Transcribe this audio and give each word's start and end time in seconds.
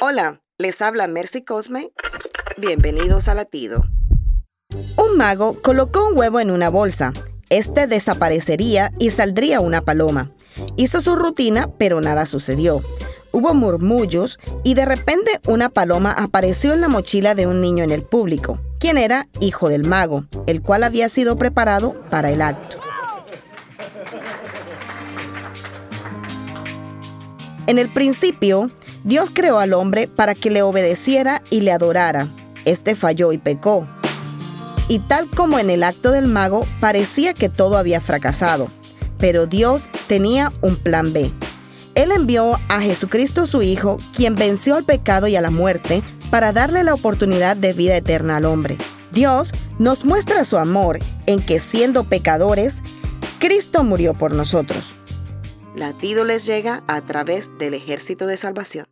Hola, 0.00 0.40
les 0.58 0.80
habla 0.80 1.08
Mercy 1.08 1.42
Cosme. 1.42 1.90
Bienvenidos 2.56 3.26
a 3.26 3.34
Latido. 3.34 3.82
Un 4.96 5.16
mago 5.16 5.60
colocó 5.60 6.06
un 6.06 6.16
huevo 6.16 6.38
en 6.38 6.52
una 6.52 6.68
bolsa. 6.68 7.12
Este 7.50 7.88
desaparecería 7.88 8.92
y 9.00 9.10
saldría 9.10 9.58
una 9.58 9.80
paloma. 9.80 10.30
Hizo 10.76 11.00
su 11.00 11.16
rutina, 11.16 11.68
pero 11.78 12.00
nada 12.00 12.26
sucedió. 12.26 12.80
Hubo 13.32 13.54
murmullos 13.54 14.38
y 14.62 14.74
de 14.74 14.84
repente 14.84 15.40
una 15.48 15.68
paloma 15.68 16.12
apareció 16.12 16.74
en 16.74 16.80
la 16.80 16.88
mochila 16.88 17.34
de 17.34 17.48
un 17.48 17.60
niño 17.60 17.82
en 17.82 17.90
el 17.90 18.02
público, 18.02 18.60
quien 18.78 18.98
era 18.98 19.26
hijo 19.40 19.68
del 19.68 19.84
mago, 19.84 20.26
el 20.46 20.62
cual 20.62 20.84
había 20.84 21.08
sido 21.08 21.36
preparado 21.36 22.00
para 22.08 22.30
el 22.30 22.40
acto. 22.40 22.78
En 27.66 27.78
el 27.78 27.92
principio, 27.92 28.70
Dios 29.04 29.30
creó 29.32 29.58
al 29.58 29.72
hombre 29.72 30.08
para 30.08 30.34
que 30.34 30.50
le 30.50 30.62
obedeciera 30.62 31.42
y 31.50 31.60
le 31.60 31.72
adorara. 31.72 32.28
Este 32.64 32.94
falló 32.94 33.32
y 33.32 33.38
pecó. 33.38 33.86
Y 34.88 35.00
tal 35.00 35.28
como 35.30 35.58
en 35.58 35.70
el 35.70 35.84
acto 35.84 36.10
del 36.10 36.26
mago, 36.26 36.66
parecía 36.80 37.34
que 37.34 37.48
todo 37.48 37.76
había 37.76 38.00
fracasado. 38.00 38.68
Pero 39.18 39.46
Dios 39.46 39.90
tenía 40.06 40.52
un 40.62 40.76
plan 40.76 41.12
B. 41.12 41.32
Él 41.94 42.12
envió 42.12 42.58
a 42.68 42.80
Jesucristo 42.80 43.44
su 43.44 43.62
Hijo, 43.62 43.98
quien 44.14 44.34
venció 44.34 44.76
al 44.76 44.84
pecado 44.84 45.26
y 45.26 45.36
a 45.36 45.40
la 45.40 45.50
muerte, 45.50 46.02
para 46.30 46.52
darle 46.52 46.84
la 46.84 46.94
oportunidad 46.94 47.56
de 47.56 47.72
vida 47.72 47.96
eterna 47.96 48.36
al 48.36 48.44
hombre. 48.44 48.78
Dios 49.12 49.50
nos 49.78 50.04
muestra 50.04 50.44
su 50.44 50.58
amor 50.58 50.98
en 51.26 51.40
que 51.40 51.58
siendo 51.58 52.04
pecadores, 52.04 52.82
Cristo 53.38 53.82
murió 53.84 54.14
por 54.14 54.34
nosotros. 54.34 54.94
Latido 55.74 56.24
les 56.24 56.46
llega 56.46 56.82
a 56.86 57.00
través 57.02 57.50
del 57.58 57.74
ejército 57.74 58.26
de 58.26 58.36
salvación. 58.36 58.86